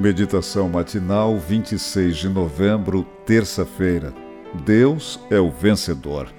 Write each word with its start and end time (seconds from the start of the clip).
Meditação 0.00 0.66
matinal, 0.66 1.36
26 1.36 2.16
de 2.16 2.28
novembro, 2.30 3.02
terça-feira. 3.26 4.14
Deus 4.64 5.20
é 5.28 5.38
o 5.38 5.50
vencedor. 5.50 6.32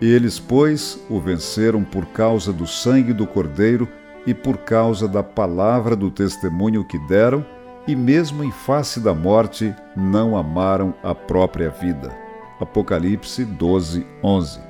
Eles, 0.00 0.40
pois, 0.40 0.98
o 1.10 1.20
venceram 1.20 1.84
por 1.84 2.06
causa 2.06 2.50
do 2.50 2.66
sangue 2.66 3.12
do 3.12 3.26
Cordeiro 3.26 3.86
e 4.26 4.32
por 4.32 4.56
causa 4.56 5.06
da 5.06 5.22
palavra 5.22 5.94
do 5.94 6.10
testemunho 6.10 6.82
que 6.82 6.98
deram, 7.06 7.44
e 7.86 7.94
mesmo 7.94 8.42
em 8.42 8.50
face 8.50 9.00
da 9.00 9.12
morte, 9.12 9.74
não 9.94 10.34
amaram 10.34 10.94
a 11.02 11.14
própria 11.14 11.68
vida. 11.68 12.10
Apocalipse 12.58 13.44
12, 13.44 14.06
11. 14.24 14.60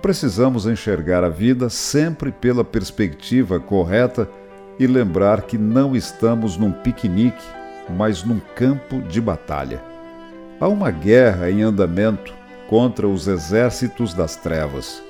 Precisamos 0.00 0.64
enxergar 0.64 1.24
a 1.24 1.28
vida 1.28 1.68
sempre 1.68 2.30
pela 2.30 2.64
perspectiva 2.64 3.58
correta 3.58 4.30
e 4.78 4.86
lembrar 4.86 5.42
que 5.42 5.56
não 5.56 5.96
estamos 5.96 6.56
num 6.56 6.72
piquenique, 6.72 7.44
mas 7.96 8.24
num 8.24 8.40
campo 8.54 9.00
de 9.02 9.20
batalha. 9.20 9.82
Há 10.60 10.68
uma 10.68 10.90
guerra 10.90 11.50
em 11.50 11.62
andamento 11.62 12.34
contra 12.68 13.06
os 13.06 13.28
exércitos 13.28 14.12
das 14.14 14.36
trevas. 14.36 15.02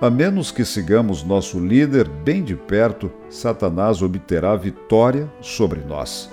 A 0.00 0.08
menos 0.08 0.50
que 0.50 0.64
sigamos 0.64 1.24
nosso 1.24 1.58
líder 1.58 2.08
bem 2.08 2.42
de 2.42 2.54
perto, 2.54 3.10
Satanás 3.28 4.00
obterá 4.00 4.54
vitória 4.54 5.28
sobre 5.40 5.80
nós. 5.80 6.30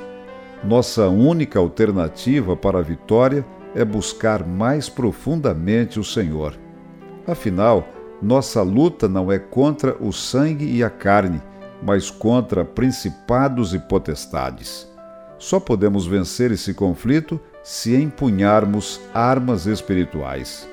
Nossa 0.63 1.07
única 1.07 1.59
alternativa 1.59 2.55
para 2.55 2.79
a 2.79 2.81
vitória 2.81 3.45
é 3.75 3.83
buscar 3.83 4.45
mais 4.45 4.87
profundamente 4.87 5.99
o 5.99 6.03
Senhor. 6.03 6.55
Afinal, 7.27 7.87
nossa 8.21 8.61
luta 8.61 9.07
não 9.07 9.31
é 9.31 9.37
contra 9.37 9.95
o 9.99 10.13
sangue 10.13 10.65
e 10.65 10.83
a 10.83 10.89
carne, 10.89 11.41
mas 11.85 12.09
contra 12.09 12.65
principados 12.65 13.73
e 13.73 13.79
potestades. 13.79 14.87
Só 15.37 15.59
podemos 15.59 16.07
vencer 16.07 16.51
esse 16.51 16.73
conflito 16.73 17.39
se 17.63 17.95
empunharmos 17.95 18.99
armas 19.13 19.67
espirituais. 19.67 20.67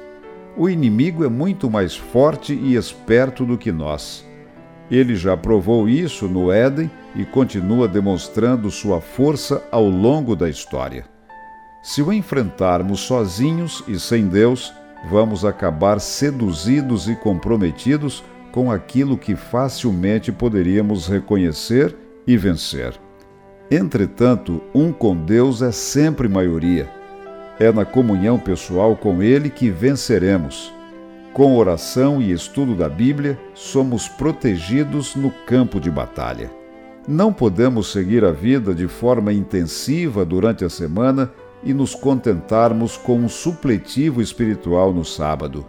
O 0.56 0.68
inimigo 0.68 1.24
é 1.24 1.28
muito 1.28 1.70
mais 1.70 1.94
forte 1.94 2.54
e 2.54 2.76
esperto 2.76 3.44
do 3.44 3.58
que 3.58 3.70
nós. 3.70 4.26
Ele 4.90 5.14
já 5.14 5.36
provou 5.36 5.88
isso 5.88 6.28
no 6.28 6.50
Éden 6.50 6.90
e 7.14 7.24
continua 7.24 7.86
demonstrando 7.86 8.70
sua 8.70 9.00
força 9.00 9.62
ao 9.70 9.88
longo 9.88 10.34
da 10.34 10.48
história. 10.48 11.04
Se 11.82 12.00
o 12.00 12.12
enfrentarmos 12.12 13.00
sozinhos 13.00 13.82
e 13.88 13.98
sem 13.98 14.28
Deus, 14.28 14.72
vamos 15.10 15.44
acabar 15.44 16.00
seduzidos 16.00 17.08
e 17.08 17.16
comprometidos 17.16 18.22
com 18.52 18.70
aquilo 18.70 19.16
que 19.16 19.34
facilmente 19.34 20.30
poderíamos 20.30 21.08
reconhecer 21.08 21.96
e 22.26 22.36
vencer. 22.36 22.92
Entretanto, 23.70 24.62
um 24.74 24.92
com 24.92 25.16
Deus 25.16 25.62
é 25.62 25.72
sempre 25.72 26.28
maioria. 26.28 26.88
É 27.58 27.72
na 27.72 27.84
comunhão 27.84 28.38
pessoal 28.38 28.94
com 28.94 29.22
Ele 29.22 29.48
que 29.48 29.70
venceremos. 29.70 30.72
Com 31.32 31.56
oração 31.56 32.20
e 32.20 32.30
estudo 32.30 32.74
da 32.74 32.90
Bíblia, 32.90 33.38
somos 33.54 34.06
protegidos 34.06 35.16
no 35.16 35.30
campo 35.46 35.80
de 35.80 35.90
batalha. 35.90 36.50
Não 37.08 37.32
podemos 37.32 37.90
seguir 37.90 38.24
a 38.24 38.30
vida 38.30 38.74
de 38.74 38.86
forma 38.86 39.32
intensiva 39.32 40.24
durante 40.24 40.64
a 40.64 40.68
semana 40.68 41.32
e 41.64 41.72
nos 41.72 41.94
contentarmos 41.94 42.98
com 42.98 43.16
um 43.16 43.28
supletivo 43.28 44.20
espiritual 44.20 44.92
no 44.92 45.04
sábado. 45.04 45.64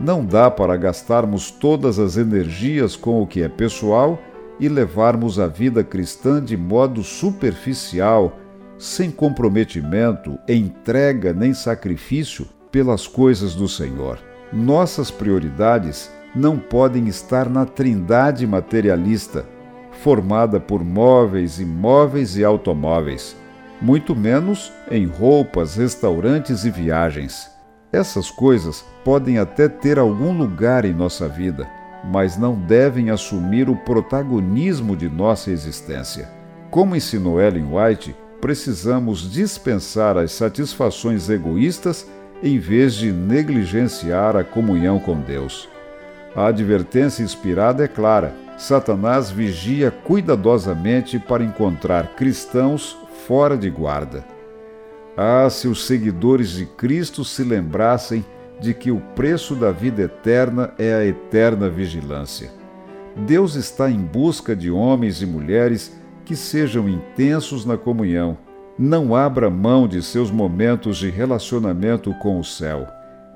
Não 0.00 0.24
dá 0.24 0.50
para 0.50 0.78
gastarmos 0.78 1.50
todas 1.50 1.98
as 1.98 2.16
energias 2.16 2.96
com 2.96 3.20
o 3.20 3.26
que 3.26 3.42
é 3.42 3.50
pessoal 3.50 4.18
e 4.58 4.66
levarmos 4.66 5.38
a 5.38 5.46
vida 5.46 5.84
cristã 5.84 6.42
de 6.42 6.56
modo 6.56 7.02
superficial, 7.02 8.38
sem 8.78 9.10
comprometimento, 9.10 10.38
entrega 10.48 11.34
nem 11.34 11.52
sacrifício 11.52 12.46
pelas 12.72 13.06
coisas 13.06 13.54
do 13.54 13.68
Senhor. 13.68 14.18
Nossas 14.50 15.10
prioridades 15.10 16.10
não 16.34 16.58
podem 16.58 17.06
estar 17.06 17.50
na 17.50 17.66
trindade 17.66 18.46
materialista, 18.46 19.44
formada 20.02 20.58
por 20.58 20.82
móveis, 20.82 21.60
imóveis 21.60 22.38
e 22.38 22.44
automóveis, 22.44 23.36
muito 23.82 24.16
menos 24.16 24.72
em 24.90 25.04
roupas, 25.04 25.76
restaurantes 25.76 26.64
e 26.64 26.70
viagens. 26.70 27.59
Essas 27.92 28.30
coisas 28.30 28.84
podem 29.04 29.38
até 29.38 29.68
ter 29.68 29.98
algum 29.98 30.36
lugar 30.36 30.84
em 30.84 30.92
nossa 30.92 31.28
vida, 31.28 31.68
mas 32.04 32.36
não 32.36 32.54
devem 32.54 33.10
assumir 33.10 33.68
o 33.68 33.76
protagonismo 33.76 34.96
de 34.96 35.08
nossa 35.08 35.50
existência. 35.50 36.28
Como 36.70 36.94
ensinou 36.94 37.40
Ellen 37.40 37.66
White, 37.72 38.14
precisamos 38.40 39.30
dispensar 39.30 40.16
as 40.16 40.32
satisfações 40.32 41.28
egoístas 41.28 42.08
em 42.42 42.58
vez 42.58 42.94
de 42.94 43.12
negligenciar 43.12 44.36
a 44.36 44.44
comunhão 44.44 44.98
com 44.98 45.20
Deus. 45.20 45.68
A 46.34 46.46
advertência 46.46 47.24
inspirada 47.24 47.84
é 47.84 47.88
clara: 47.88 48.32
Satanás 48.56 49.30
vigia 49.30 49.90
cuidadosamente 49.90 51.18
para 51.18 51.42
encontrar 51.42 52.14
cristãos 52.14 52.96
fora 53.26 53.56
de 53.56 53.68
guarda. 53.68 54.24
Ah, 55.16 55.48
se 55.50 55.68
os 55.68 55.86
seguidores 55.86 56.50
de 56.50 56.66
Cristo 56.66 57.24
se 57.24 57.42
lembrassem 57.42 58.24
de 58.60 58.74
que 58.74 58.90
o 58.90 59.00
preço 59.14 59.54
da 59.54 59.72
vida 59.72 60.02
eterna 60.02 60.72
é 60.78 60.94
a 60.94 61.04
eterna 61.04 61.68
vigilância. 61.68 62.50
Deus 63.16 63.54
está 63.54 63.90
em 63.90 63.98
busca 63.98 64.54
de 64.54 64.70
homens 64.70 65.20
e 65.22 65.26
mulheres 65.26 65.98
que 66.24 66.36
sejam 66.36 66.88
intensos 66.88 67.64
na 67.64 67.76
comunhão. 67.76 68.38
Não 68.78 69.14
abra 69.14 69.50
mão 69.50 69.88
de 69.88 70.02
seus 70.02 70.30
momentos 70.30 70.98
de 70.98 71.10
relacionamento 71.10 72.14
com 72.14 72.38
o 72.38 72.44
céu. 72.44 72.86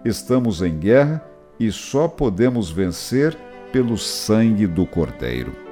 Estamos 0.04 0.62
em 0.62 0.78
guerra 0.78 1.22
e 1.58 1.72
só 1.72 2.06
podemos 2.06 2.70
vencer 2.70 3.36
pelo 3.72 3.98
sangue 3.98 4.66
do 4.66 4.86
Cordeiro. 4.86 5.63